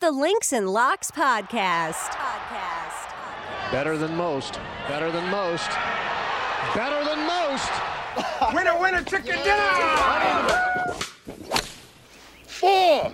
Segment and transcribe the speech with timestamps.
[0.00, 1.92] The Links and Locks Podcast.
[1.92, 3.12] Podcast.
[3.70, 4.58] Better than most.
[4.88, 5.68] Better than most.
[6.74, 7.70] Better than most.
[8.54, 10.94] Winner, winner, chicken dinner!
[12.46, 13.12] Four.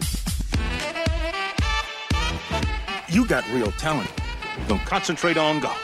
[3.09, 4.13] You got real talent.
[4.69, 5.77] Don't concentrate on golf.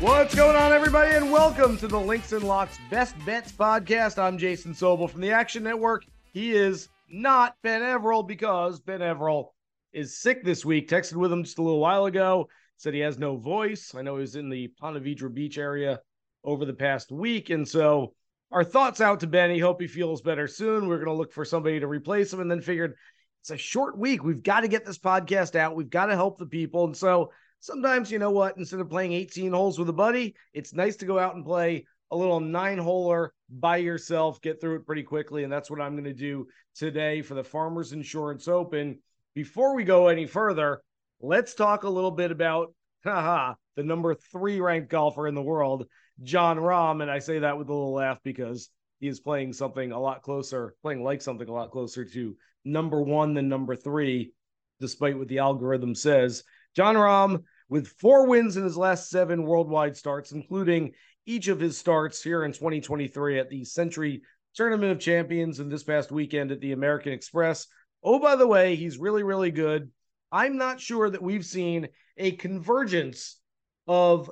[0.00, 4.18] What's going on, everybody, and welcome to the Links and Locks Best Bets podcast.
[4.18, 6.04] I'm Jason Sobel from the Action Network.
[6.30, 9.48] He is not Ben Everill because Ben Everill
[9.92, 10.88] is sick this week.
[10.88, 12.48] Texted with him just a little while ago.
[12.76, 13.94] Said he has no voice.
[13.94, 16.00] I know he was in the Ponte Vedra Beach area
[16.44, 18.14] over the past week, and so
[18.50, 19.58] our thoughts out to Benny.
[19.58, 20.88] Hope he feels better soon.
[20.88, 22.94] We're going to look for somebody to replace him, and then figured
[23.42, 24.24] it's a short week.
[24.24, 25.76] We've got to get this podcast out.
[25.76, 29.12] We've got to help the people, and so sometimes you know what instead of playing
[29.12, 32.78] 18 holes with a buddy it's nice to go out and play a little nine
[32.78, 35.44] holer by yourself get through it pretty quickly.
[35.44, 38.98] And that's what i'm going to do today for the farmers insurance open.
[39.34, 40.82] Before we go any further
[41.20, 45.86] let's talk a little bit about haha the number three ranked golfer in the world
[46.22, 47.02] jon rahm.
[47.02, 50.22] And i say that with a little laugh because he is playing something a lot
[50.22, 54.32] closer playing like something a lot closer to number one than number three
[54.80, 56.42] despite what the algorithm says.
[56.74, 60.92] Jon Rahm with four wins in his last seven worldwide starts, including
[61.30, 64.22] each of his starts here in 2023 at the Sentry
[64.56, 67.68] Tournament of Champions and this past weekend at the American Express.
[68.02, 69.92] Oh, by the way, he's really, really good.
[70.32, 73.38] I'm not sure that we've seen a convergence
[73.86, 74.28] of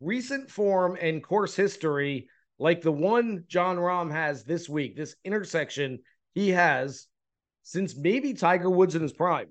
[0.00, 5.98] recent form and course history like the one Jon Rahm has this week, this intersection
[6.34, 7.08] he has
[7.62, 9.48] since maybe Tiger Woods in his prime.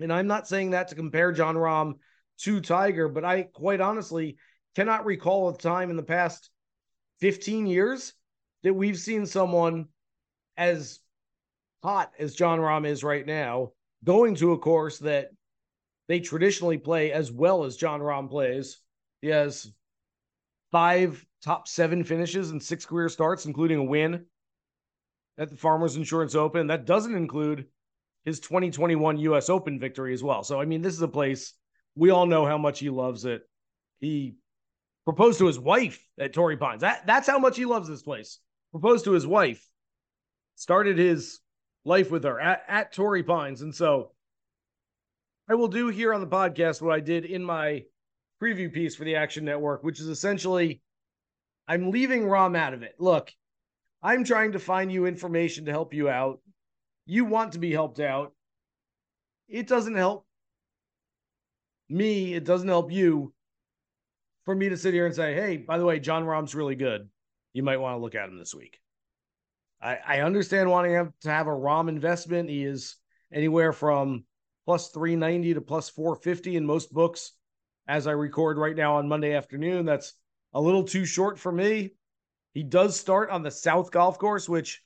[0.00, 1.94] And I'm not saying that to compare Jon Rahm
[2.38, 4.36] to Tiger, but I quite honestly
[4.78, 6.50] cannot recall a time in the past
[7.18, 8.12] 15 years
[8.62, 9.88] that we've seen someone
[10.56, 11.00] as
[11.82, 13.72] hot as Jon Rahm is right now
[14.04, 15.30] going to a course that
[16.06, 18.78] they traditionally play as well as Jon Rahm plays.
[19.20, 19.72] He has
[20.70, 24.26] five top seven finishes and six career starts, including a win
[25.38, 26.68] at the Farmers Insurance Open.
[26.68, 27.66] That doesn't include
[28.24, 30.44] his 2021 US Open victory as well.
[30.44, 31.54] So, I mean, this is a place
[31.96, 33.42] we all know how much he loves it.
[33.98, 34.36] He
[35.08, 36.82] proposed to his wife at Torrey Pines.
[36.82, 38.40] That, that's how much he loves this place.
[38.72, 39.66] Proposed to his wife,
[40.54, 41.40] started his
[41.86, 43.62] life with her at, at Torrey Pines.
[43.62, 44.12] And so
[45.48, 47.84] I will do here on the podcast what I did in my
[48.42, 50.82] preview piece for the Action Network, which is essentially
[51.66, 52.96] I'm leaving Rahm out of it.
[52.98, 53.32] Look,
[54.02, 56.40] I'm trying to find you information to help you out
[57.06, 58.34] you want to be helped out.
[59.48, 60.26] It doesn't help
[61.88, 63.32] me, it doesn't help you
[64.48, 67.06] for me to sit here and say, hey, by the way, Jon Rahm's really good.
[67.52, 68.80] You might want to look at him this week.
[69.78, 72.48] I, I understand wanting have, to have a Rahm investment.
[72.48, 72.96] He is
[73.30, 74.24] anywhere from
[74.64, 77.32] plus 390 to plus 450 in most books
[77.86, 79.84] as I record right now on Monday afternoon.
[79.84, 80.14] That's
[80.54, 81.90] a little too short for me.
[82.54, 84.82] He does start on the South Golf Course, which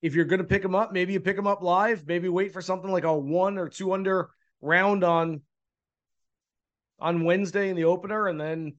[0.00, 2.06] if you're going to pick him up, maybe you pick him up live.
[2.06, 4.30] Maybe wait for something like a one or two under
[4.62, 5.42] round on
[7.00, 8.74] on Wednesday in the opener, and then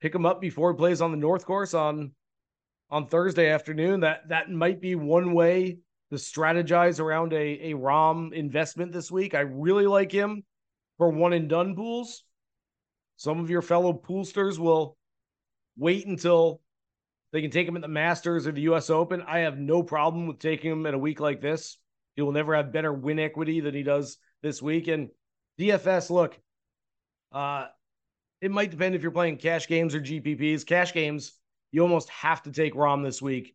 [0.00, 2.12] pick him up before he plays on the North Course on
[2.90, 4.00] on Thursday afternoon.
[4.00, 5.78] That that might be one way
[6.10, 9.34] to strategize around a a Rahm investment this week.
[9.34, 10.44] I really like him
[10.96, 12.24] for one and done pools.
[13.16, 14.96] Some of your fellow poolsters will
[15.76, 16.60] wait until
[17.32, 19.22] they can take him at the Masters or the US Open.
[19.22, 21.78] I have no problem with taking him at a week like this.
[22.16, 24.88] He will never have better win equity than he does this week.
[24.88, 25.10] And
[25.58, 26.38] DFS, look,
[27.32, 27.66] uh,
[28.40, 30.66] it might depend if you're playing cash games or GPPs.
[30.66, 31.32] Cash games,
[31.72, 33.54] you almost have to take Rahm this week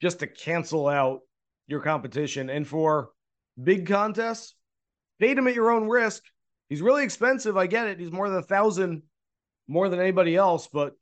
[0.00, 1.20] just to cancel out
[1.66, 2.50] your competition.
[2.50, 3.10] And for
[3.62, 4.54] big contests,
[5.18, 6.22] fade him at your own risk.
[6.68, 7.56] He's really expensive.
[7.56, 7.98] I get it.
[7.98, 9.02] He's more than a thousand
[9.66, 10.94] more than anybody else, but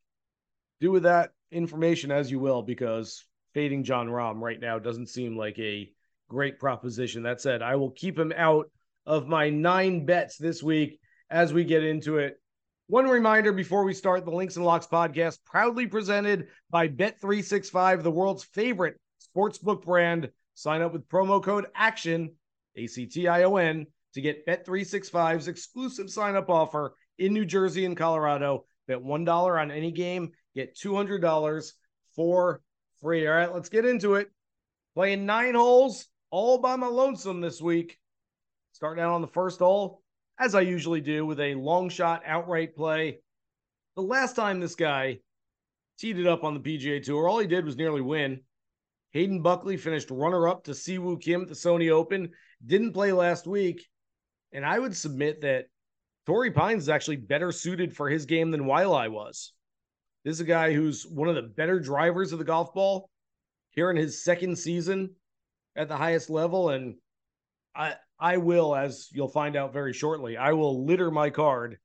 [0.81, 3.25] do with that information as you will, because
[3.55, 5.91] fading Jon Rahm right now doesn't seem like a
[6.29, 7.25] great proposition.
[7.25, 8.71] That said, I will keep him out
[9.05, 11.01] of my nine bets this week
[11.33, 12.39] as we get into it.
[12.89, 18.11] One reminder before we start the Links and Locks podcast, proudly presented by Bet365, the
[18.11, 19.01] world's favorite
[19.35, 20.31] sportsbook brand.
[20.55, 22.35] Sign up with promo code ACTION,
[22.77, 27.47] A C T I O N, to get Bet365's exclusive sign up offer in New
[27.47, 28.67] Jersey and Colorado.
[28.87, 31.73] Bet $1 on any game, get $200
[32.15, 32.61] for
[33.01, 33.27] free.
[33.27, 34.31] All right, let's get into it.
[34.95, 37.99] Playing nine holes all by my lonesome this week.
[38.73, 40.02] Starting out on the first hole,
[40.43, 43.21] as I usually do, with a long shot outright play.
[43.95, 45.21] The last time this guy
[45.99, 48.41] teed it up on the PGA Tour, all he did was nearly win.
[49.13, 52.31] Hayden Buckley finished runner up to Siwoo Kim at the Sony Open,
[52.67, 53.87] didn't play last week.
[54.53, 55.67] And I would submit that
[56.27, 59.53] Torrey Pines is actually better suited for his game than Waialae was.
[60.25, 63.09] This is a guy who's one of the better drivers of the golf ball
[63.71, 65.11] here in his second season
[65.77, 66.71] at the highest level.
[66.71, 66.97] And
[67.77, 71.79] I I will, as you'll find out very shortly, I will litter my card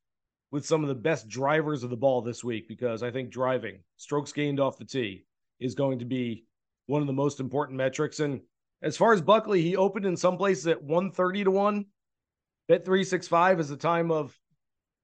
[0.51, 3.79] with some of the best drivers of the ball this week because I think driving,
[3.95, 5.25] strokes gained off the tee,
[5.59, 6.45] is going to be
[6.85, 8.19] one of the most important metrics.
[8.19, 8.41] And
[8.83, 11.85] as far as Buckley, he opened in some places at 130 to 1.
[12.67, 14.39] Bet 365 is the time of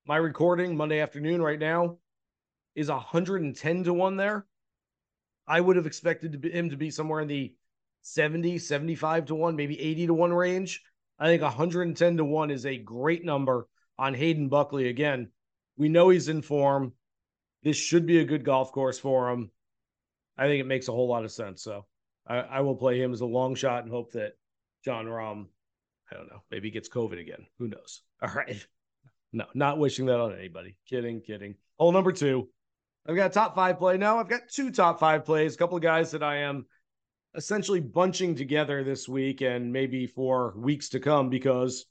[0.06, 1.98] my recording Monday afternoon right now
[2.76, 4.46] is 110 to 1 there.
[5.48, 7.56] I would have expected him to be somewhere in the
[8.04, 10.84] 70, 75 to 1, maybe 80 to 1 range.
[11.20, 13.68] I think 110 to 1 is a great number
[13.98, 14.90] on Hayden Buckley.
[14.90, 15.30] Again,
[15.78, 16.94] we know he's in form.
[17.64, 19.52] This should be a good golf course for him.
[20.38, 21.64] I think it makes a whole lot of sense.
[21.64, 21.86] So
[22.28, 24.34] I, I will play him as a long shot and hope that
[24.84, 25.48] Jon Rahm,
[26.12, 27.46] I don't know, maybe gets COVID again.
[27.60, 28.02] Who knows?
[28.22, 28.66] All right.
[29.32, 30.78] No, not wishing that on anybody.
[30.88, 31.56] Kidding, kidding.
[31.80, 32.50] Hole number two.
[33.08, 34.20] I've got a top five play now.
[34.20, 36.66] I've got two top five plays, a couple of guys that I am
[37.36, 41.86] essentially bunching together this week and maybe for weeks to come because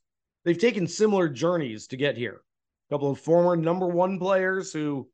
[0.44, 2.42] they've taken similar journeys to get here.
[2.88, 5.08] A couple of former number one players who,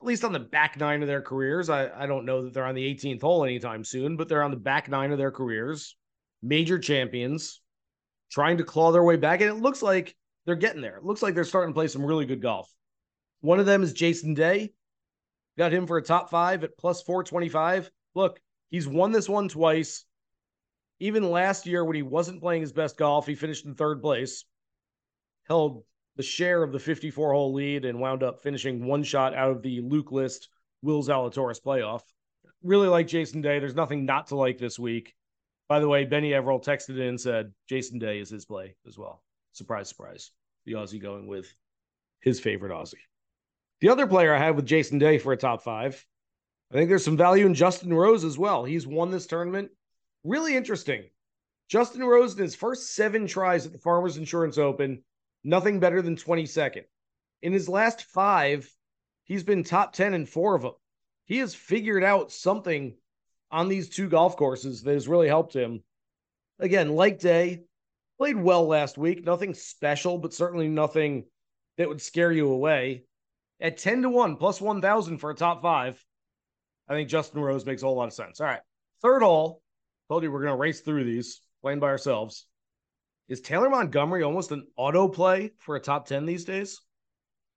[0.00, 2.66] at least on the back nine of their careers, I, I don't know that they're
[2.66, 5.96] on the 18th hole anytime soon, but they're on the back nine of their careers,
[6.42, 7.60] major champions,
[8.30, 9.40] trying to claw their way back.
[9.40, 10.14] And it looks like
[10.44, 10.96] they're getting there.
[10.96, 12.72] It looks like they're starting to play some really good golf.
[13.40, 14.72] One of them is Jason Day.
[15.56, 17.90] Got him for a top five at plus 425.
[18.14, 18.40] Look,
[18.70, 20.04] he's won this one twice.
[21.00, 24.44] Even last year, when he wasn't playing his best golf, he finished in third place,
[25.46, 25.84] held
[26.16, 29.62] the share of the 54 hole lead, and wound up finishing one shot out of
[29.62, 30.48] the Luke List
[30.82, 32.02] Will Zalatoris playoff.
[32.62, 33.60] Really like Jason Day.
[33.60, 35.14] There's nothing not to like this week.
[35.68, 38.98] By the way, Benny Everill texted in and said Jason Day is his play as
[38.98, 39.22] well.
[39.52, 40.32] Surprise, surprise.
[40.64, 41.54] The Aussie going with
[42.20, 42.94] his favorite Aussie.
[43.80, 46.04] The other player I have with Jason Day for a top five,
[46.70, 48.64] I think there's some value in Justin Rose as well.
[48.64, 49.70] He's won this tournament.
[50.22, 51.04] Really interesting.
[51.68, 55.02] Justin Rose in his first seven tries at the Farmers Insurance Open,
[55.44, 56.84] nothing better than 22nd.
[57.42, 58.70] In his last five,
[59.24, 60.72] he's been top 10 in four of them.
[61.24, 62.96] He has figured out something
[63.50, 65.82] on these two golf courses that has really helped him.
[66.58, 67.64] Again, like Day,
[68.18, 69.24] played well last week.
[69.24, 71.24] Nothing special, but certainly nothing
[71.76, 73.04] that would scare you away
[73.60, 76.02] at 10 to 1 plus 1000 for a top five.
[76.88, 78.40] I think Justin Rose makes a whole lot of sense.
[78.40, 78.60] All right.
[79.02, 79.62] Third hole.
[80.08, 82.46] Told you we're going to race through these, playing by ourselves.
[83.28, 86.80] Is Taylor Montgomery almost an auto play for a top 10 these days?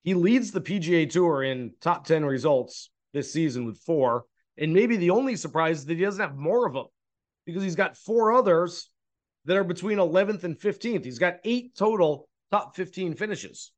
[0.04, 4.26] He leads the PGA Tour in top 10 results this season with four.
[4.58, 6.88] And maybe the only surprise is that he doesn't have more of them
[7.46, 8.90] because he's got four others
[9.46, 11.06] that are between 11th and 15th.
[11.06, 13.72] He's got eight total top 15 finishes.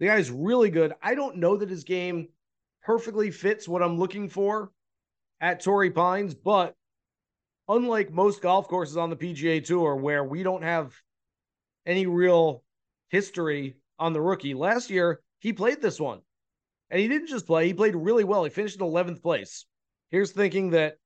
[0.00, 0.92] The guy's really good.
[1.02, 2.28] I don't know that his game
[2.84, 4.70] perfectly fits what I'm looking for
[5.40, 6.74] at Torrey Pines, but
[7.68, 10.94] unlike most golf courses on the PGA Tour where we don't have
[11.86, 12.62] any real
[13.08, 16.20] history on the rookie, last year he played this one.
[16.90, 18.44] And he didn't just play, he played really well.
[18.44, 19.64] He finished in 11th place.
[20.10, 20.96] Here's thinking that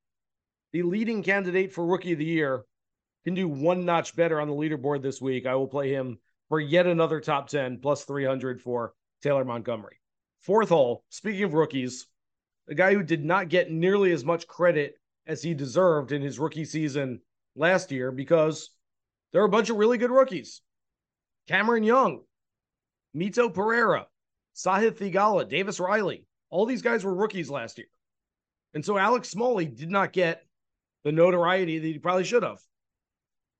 [0.72, 2.64] the leading candidate for rookie of the year
[3.24, 5.46] can do one notch better on the leaderboard this week.
[5.46, 6.18] I will play him
[6.48, 8.92] for yet another top 10 plus 300 for
[9.22, 9.98] Taylor Montgomery.
[10.40, 12.06] Fourth hole, speaking of rookies,
[12.68, 16.38] a guy who did not get nearly as much credit as he deserved in his
[16.38, 17.20] rookie season
[17.56, 18.70] last year because
[19.32, 20.62] there are a bunch of really good rookies.
[21.48, 22.22] Cameron Young,
[23.16, 24.06] Mito Pereira,
[24.54, 26.24] Sahith Theegala, Davis Riley.
[26.50, 27.88] All these guys were rookies last year.
[28.74, 30.44] And so Alex Smalley did not get
[31.04, 32.60] the notoriety that he probably should have.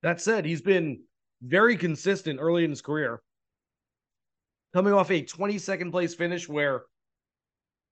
[0.03, 1.03] That said, he's been
[1.43, 3.23] very consistent early in his career.
[4.75, 6.83] Coming off a 22nd place finish where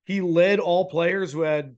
[0.04, 1.76] he led all players who had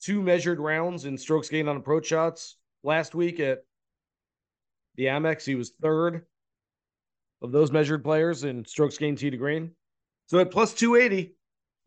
[0.00, 3.64] two measured rounds in strokes gained on approach shots last week at
[4.96, 5.44] the Amex.
[5.44, 6.26] He was third
[7.42, 9.72] of those measured players in strokes gained tee to green.
[10.26, 11.34] So at plus 280,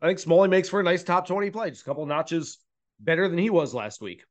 [0.00, 2.58] I think Smalley makes for a nice top 20 play, just a couple notches
[3.00, 4.24] better than he was last week.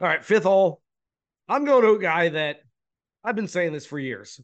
[0.00, 0.82] All right, fifth hole.
[1.48, 2.60] I'm going to a guy that
[3.22, 4.40] I've been saying this for years.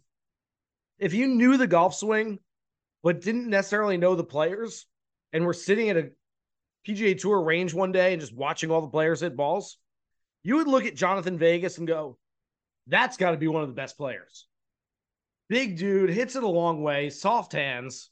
[0.99, 2.39] If you knew the golf swing,
[3.07, 4.85] but didn't necessarily know the players,
[5.33, 6.11] and were sitting at a
[6.85, 9.79] PGA Tour range one day and just watching all the players hit balls,
[10.43, 12.19] you would look at Jhonattan Vegas and go,
[12.89, 14.49] that's got to be one of the best players.
[15.49, 18.11] Big dude, hits it a long way, soft hands.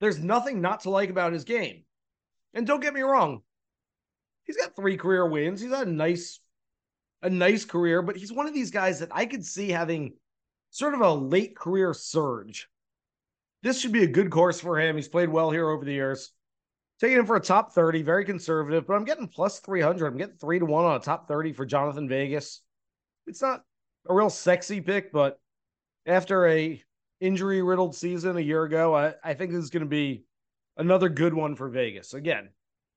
[0.00, 1.84] There's nothing not to like about his game.
[2.54, 3.42] And don't get me wrong,
[4.44, 5.60] he's got three career wins.
[5.60, 6.40] He's had a nice,
[7.20, 10.14] a nice career, but he's one of these guys that I could see having
[10.70, 12.70] sort of a late career surge.
[13.66, 14.94] This should be a good course for him.
[14.94, 16.30] He's played well here over the years.
[17.00, 20.06] Taking him for a top 30, very conservative, but I'm getting plus 300.
[20.06, 22.60] I'm getting three to one on a top 30 for Jhonattan Vegas.
[23.26, 23.64] It's not
[24.08, 25.40] a real sexy pick, but
[26.06, 26.80] after a
[27.20, 30.22] injury riddled season a year ago, I, I think this is going to be
[30.76, 32.14] another good one for Vegas.
[32.14, 32.50] Again,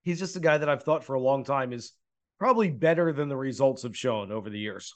[0.04, 1.94] he's just a guy that I've thought for a long time is
[2.38, 4.94] probably better than the results have shown over the years.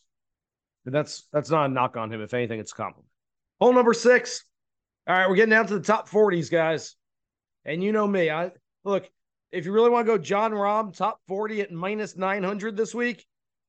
[0.86, 2.22] And that's that's not a knock on him.
[2.22, 3.10] If anything, it's a compliment.
[3.60, 4.46] Hole number six.
[5.06, 6.96] All right, we're getting down to the top 40s, guys.
[7.66, 8.30] And you know me.
[8.30, 8.52] I
[8.86, 9.10] look,
[9.52, 13.26] if you really want to go Jon Rahm top 40 at minus 900 this week,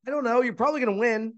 [0.06, 0.42] I don't know.
[0.42, 1.34] You're probably going to win.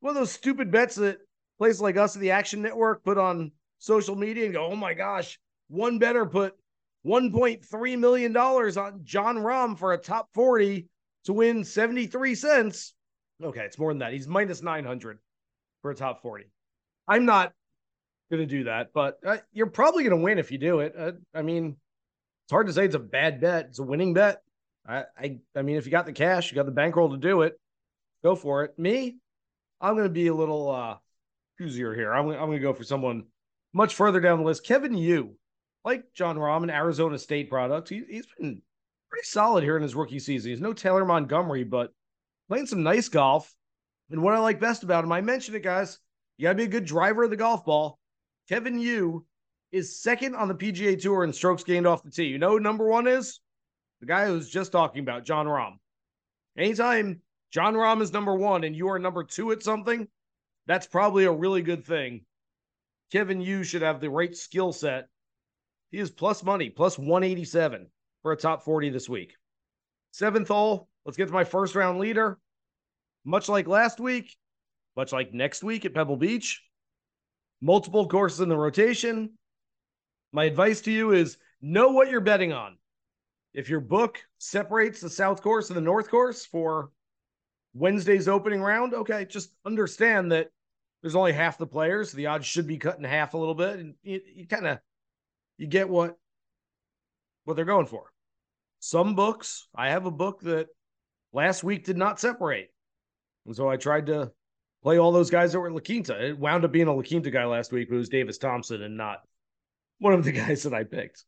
[0.00, 1.18] One of those stupid bets that
[1.58, 4.94] places like us at the Action Network put on social media and go, oh my
[4.94, 5.38] gosh,
[5.68, 6.54] one better put
[7.06, 10.88] $1.3 million on Jon Rahm for a top 40
[11.24, 12.94] to win 73 cents.
[13.42, 14.12] Okay, it's more than that.
[14.12, 15.18] He's minus 900
[15.82, 16.50] for a top 40.
[17.06, 17.52] I'm not
[18.30, 20.94] going to do that, but uh, you're probably going to win if you do it.
[20.98, 21.76] Uh, I mean,
[22.44, 23.66] it's hard to say it's a bad bet.
[23.66, 24.42] It's a winning bet.
[24.86, 27.42] I, I, I mean, if you got the cash, you got the bankroll to do
[27.42, 27.58] it,
[28.22, 28.78] go for it.
[28.78, 29.16] Me,
[29.80, 30.96] I'm going to be a little uh,
[31.60, 32.12] choosier here.
[32.12, 33.24] I'm, I'm going to go for someone
[33.72, 34.64] much further down the list.
[34.64, 35.34] Kevin Yu,
[35.84, 37.88] like Jon Rahm, Arizona State product.
[37.88, 38.62] He, he's been
[39.10, 40.50] pretty solid here in his rookie season.
[40.50, 41.92] He's no Taylor Montgomery, but
[42.48, 43.52] playing some nice golf.
[44.10, 45.98] And what I like best about him, I mentioned it, guys.
[46.36, 47.98] You got to be a good driver of the golf ball.
[48.48, 49.24] Kevin Yu
[49.72, 52.24] is second on the PGA Tour in strokes gained off the tee.
[52.24, 53.40] You know who number one is?
[54.00, 55.78] The guy who's just talking about, Jon Rahm.
[56.56, 60.06] Anytime Jon Rahm is number one and you are number two at something,
[60.66, 62.24] that's probably a really good thing.
[63.12, 65.08] Kevin Yu should have the right skill set.
[65.90, 67.86] He is plus money, plus 187
[68.22, 69.34] for a top 40 this week.
[70.12, 72.38] Seventh hole, let's get to my first round leader.
[73.24, 74.36] Much like last week,
[74.96, 76.62] much like next week at Pebble Beach,
[77.60, 79.30] multiple courses in the rotation.
[80.32, 82.76] My advice to you is know what you're betting on.
[83.54, 86.90] If your book separates the South Course and the North Course for
[87.74, 90.50] Wednesday's opening round, okay, just understand that
[91.00, 92.12] there's only half the players.
[92.12, 94.78] The odds should be cut in half a little bit, and you, you kind of
[95.56, 96.16] you get what
[97.44, 98.12] what they're going for.
[98.80, 100.66] Some books, I have a book that
[101.32, 102.72] last week did not separate,
[103.46, 104.32] and so I tried to
[104.86, 106.28] play all those guys that were La Quinta.
[106.28, 108.82] It wound up being a La Quinta guy last week, but it was Davis Thompson
[108.82, 109.18] and not
[109.98, 111.24] one of the guys that I picked.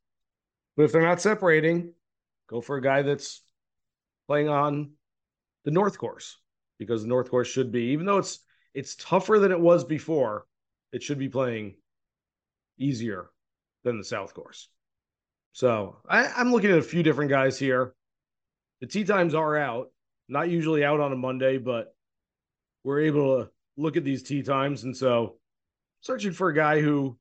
[0.77, 1.93] But if they're not separating,
[2.49, 3.43] go for a guy that's
[4.29, 4.93] playing on
[5.65, 6.39] the North Course
[6.79, 8.39] because the North Course should be, even though it's
[8.75, 10.47] it's tougher than it was before.
[10.93, 11.75] It should be playing
[12.79, 13.29] easier
[13.83, 14.69] than the South Course.
[15.53, 17.93] So I, I'm looking at a few different guys here.
[18.81, 19.91] The tee times are out,
[20.29, 21.93] not usually out on a Monday, but
[22.89, 24.85] we're able to look at these tee times.
[24.85, 25.37] And so
[26.01, 27.19] searching for a guy who,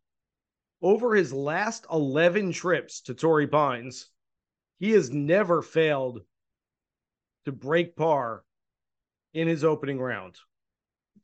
[0.82, 4.10] over his last 11 trips to Torrey Pines,
[4.80, 6.22] he has never failed
[7.46, 8.44] to break par
[9.34, 10.38] in his opening round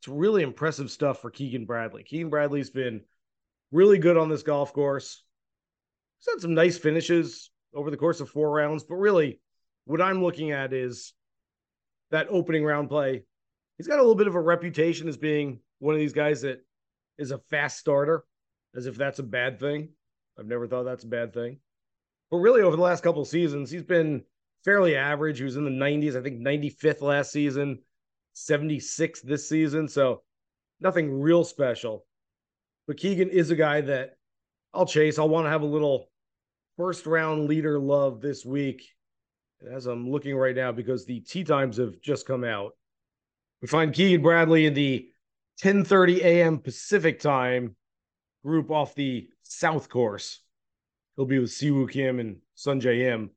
[0.03, 2.03] it's really impressive stuff for Keegan Bradley.
[2.03, 2.99] Keegan Bradley's been
[3.71, 5.23] really good on this golf course.
[6.19, 9.39] He's had some nice finishes over the course of four rounds, but really
[9.85, 11.13] what I'm looking at is
[12.11, 13.23] that opening round play.
[13.77, 16.63] He's got a little bit of a reputation as being one of these guys that
[17.17, 18.23] is a fast starter,
[18.75, 19.89] as if that's a bad thing.
[20.37, 21.57] I've never thought that's a bad thing.
[22.31, 24.23] But really, over the last couple seasons, he's been
[24.63, 25.37] fairly average.
[25.37, 27.79] He was in the 90s, I think 95th last season,
[28.35, 29.87] 76th this season.
[29.87, 30.23] So
[30.79, 32.05] nothing real special.
[32.87, 34.17] But Keegan is a guy that
[34.73, 35.19] I'll chase.
[35.19, 36.09] I'll want to have a little
[36.77, 38.83] first round leader love this week.
[39.71, 42.73] As I'm looking right now, because the tee times have just come out.
[43.63, 45.09] We find Keegan Bradley in the
[45.63, 46.59] 10:30 a.m.
[46.59, 47.75] Pacific time
[48.43, 50.41] group off the South Course.
[51.15, 53.31] He'll be with Siwoo Kim and Sungjae Im.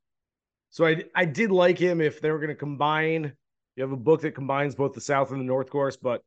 [0.71, 3.33] So I I did like him if they were going to combine
[3.77, 6.25] you have a book that combines both the South and the North course, but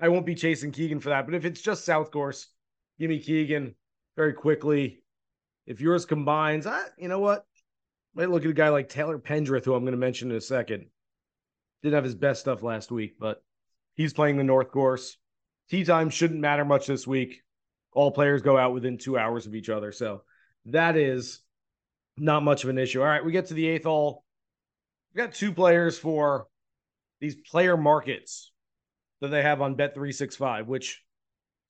[0.00, 1.26] I won't be chasing Keegan for that.
[1.26, 2.48] But if it's just South course,
[2.98, 3.74] give me Keegan
[4.16, 5.02] very quickly.
[5.66, 7.44] If yours combines, I, you know what?
[8.14, 10.40] Might look at a guy like Taylor Pendrith, who I'm going to mention in a
[10.40, 10.86] second.
[11.82, 13.42] Didn't have his best stuff last week, but
[13.96, 15.16] He's playing the North Course.
[15.70, 17.42] Tee time shouldn't matter much this week.
[17.92, 19.90] All players go out within two hours of each other.
[19.90, 20.22] So
[20.66, 21.40] that is
[22.18, 23.00] not much of an issue.
[23.00, 24.22] All right, we get to the eighth hole.
[25.12, 26.46] We've got two players for
[27.20, 28.52] these player markets
[29.22, 31.02] that they have on Bet365, which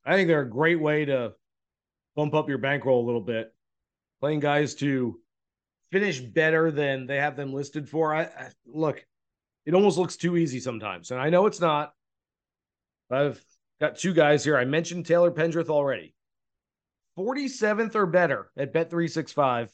[0.04, 1.32] I think they're a great way to
[2.16, 3.54] bump up your bankroll a little bit.
[4.18, 5.20] Playing guys to
[5.92, 8.12] finish better than they have them listed for.
[8.12, 9.04] I, I look,
[9.66, 11.92] it almost looks too easy sometimes, and I know it's not.
[13.10, 13.42] I've
[13.80, 14.56] got two guys here.
[14.56, 16.14] I mentioned Taylor Pendrith already.
[17.18, 19.68] 47th or better at Bet365.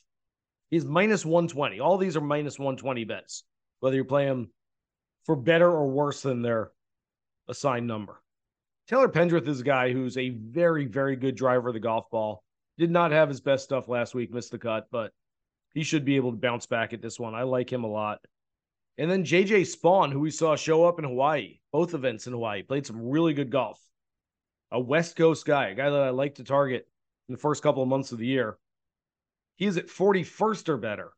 [0.71, 1.81] He's minus 120.
[1.81, 3.45] All these are minus 120 bets,
[3.81, 4.51] whether you play them
[5.25, 6.71] for better or worse than their
[7.49, 8.23] assigned number.
[8.89, 12.43] Taylor Pendrith is a guy who's a very, very good driver of the golf ball.
[12.79, 15.13] Did not have his best stuff last week, missed the cut, but
[15.75, 17.35] he should be able to bounce back at this one.
[17.35, 18.21] I like him a lot.
[18.99, 22.63] And then JJ Spaun, who we saw show up in Hawaii, both events in Hawaii,
[22.63, 23.81] played some really good golf.
[24.71, 26.87] A West Coast guy, a guy that I like to target
[27.29, 28.59] in the first couple of months of the year.
[29.57, 31.13] He is at 41st or better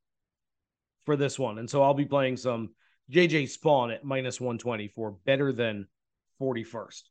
[1.05, 1.59] for this one.
[1.59, 2.71] And so I'll be playing some
[3.11, 5.87] JJ Spaun at minus 120 for better than
[6.41, 7.03] 41st.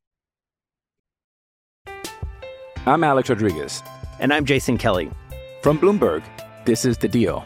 [2.85, 3.81] I'm Alex Rodriguez.
[4.19, 5.09] And I'm Jason Kelly.
[5.61, 6.23] From Bloomberg,
[6.65, 7.45] this is The Deal.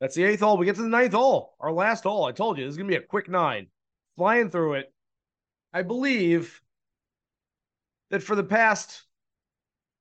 [0.00, 0.58] That's the eighth hole.
[0.58, 2.24] We get to the ninth hole, our last hole.
[2.24, 3.68] I told you this is going to be a quick nine.
[4.16, 4.92] Flying through it.
[5.72, 6.60] I believe
[8.10, 9.04] that for the past,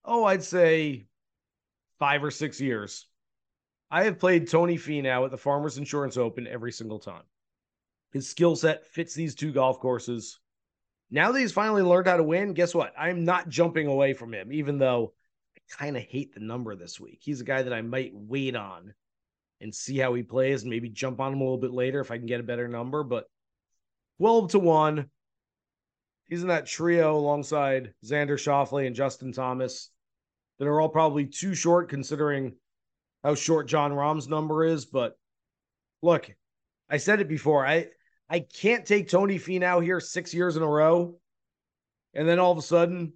[0.03, 1.07] oh, I'd say
[1.99, 3.07] five or six years,
[3.89, 7.23] I have played Tony Finau at the Farmers Insurance Open every single time.
[8.11, 10.39] His skill set fits these two golf courses.
[11.11, 12.93] Now that he's finally learned how to win, guess what?
[12.97, 15.13] I'm not jumping away from him, even though
[15.55, 17.19] I kind of hate the number this week.
[17.21, 18.93] He's a guy that I might wait on
[19.65, 22.11] and see how he plays and maybe jump on him a little bit later if
[22.11, 23.03] I can get a better number.
[23.03, 23.25] But
[24.19, 25.09] 12 to 1.
[26.27, 29.89] He's in that trio alongside Xander Schauffele and Justin Thomas
[30.57, 32.53] that are all probably too short considering
[33.23, 34.85] how short Jon Rahm's number is.
[34.85, 35.17] But
[36.01, 36.31] look,
[36.89, 37.65] I said it before.
[37.65, 37.87] I
[38.29, 41.19] I can't take Tony Finau here six years in a row.
[42.13, 43.13] And then all of a sudden,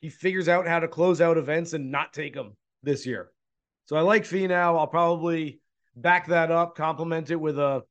[0.00, 3.30] he figures out how to close out events and not take them this year.
[3.86, 4.78] So I like Finau.
[4.78, 5.60] I'll probably
[5.96, 7.84] back that up, complement it with a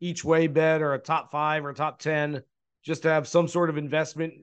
[0.00, 2.42] each way bet or a top five or top 10,
[2.82, 4.34] just to have some sort of investment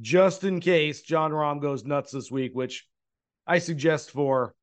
[0.00, 2.86] just in case Jon Rahm goes nuts this week, which
[3.46, 4.54] I suggest for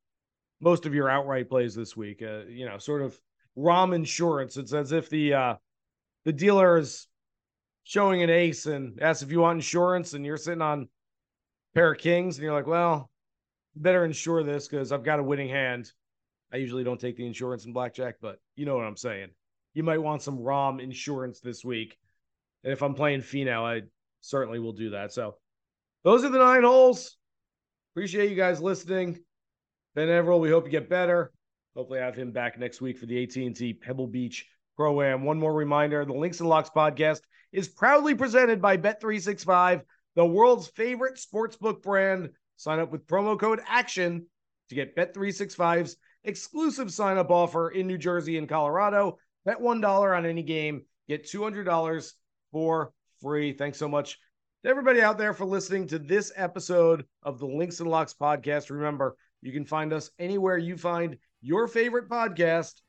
[0.60, 2.22] most of your outright plays this week.
[2.22, 3.18] Uh, you know, sort of
[3.56, 4.56] Rom insurance.
[4.56, 5.54] It's as if the uh,
[6.24, 7.06] the dealer is
[7.84, 10.88] showing an ace and asks if you want insurance, and you're sitting on
[11.74, 13.10] pair of kings, and you're like, well,
[13.76, 15.92] better insure this because I've got a winning hand.
[16.52, 19.30] I usually don't take the insurance in blackjack, but you know what I'm saying.
[19.74, 21.98] You might want some Rahm insurance this week.
[22.62, 23.82] And if I'm playing Finau, I
[24.20, 25.12] certainly will do that.
[25.12, 25.36] So
[26.04, 27.16] those are the nine holes.
[27.92, 29.18] Appreciate you guys listening.
[29.94, 31.32] Ben Everill, we hope you get better.
[31.76, 35.24] Hopefully I have him back next week for the AT&T Pebble Beach Pro-Am.
[35.24, 37.20] One more reminder, the Links and Locks podcast
[37.52, 39.82] is proudly presented by Bet365,
[40.16, 42.30] the world's favorite sportsbook brand.
[42.56, 44.26] Sign up with promo code ACTION
[44.68, 49.18] to get Bet365's exclusive sign up offer in New Jersey and Colorado.
[49.44, 52.12] Bet $1 on any game, get $200
[52.50, 53.52] for free.
[53.52, 54.18] Thanks so much
[54.62, 58.70] to everybody out there for listening to this episode of the Links and Locks podcast.
[58.70, 62.80] Remember, you can find us anywhere you find your favorite podcast.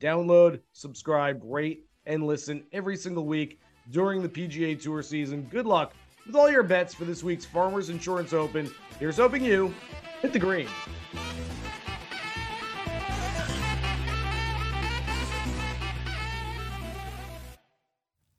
[0.00, 3.58] Download, subscribe, rate, and listen every single week
[3.90, 5.48] during the PGA Tour season.
[5.50, 5.92] Good luck
[6.26, 8.70] with all your bets for this week's Farmers Insurance Open.
[8.98, 9.74] Here's hoping you
[10.22, 10.68] hit the green.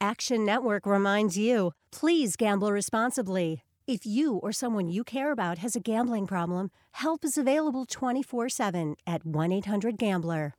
[0.01, 3.63] Action Network reminds you please gamble responsibly.
[3.87, 8.49] If you or someone you care about has a gambling problem, help is available 24
[8.49, 10.53] 7 at 1 800 Gambler.